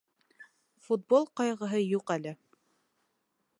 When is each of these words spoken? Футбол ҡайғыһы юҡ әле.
Футбол 0.85 1.27
ҡайғыһы 1.41 1.83
юҡ 1.83 2.17
әле. 2.17 2.35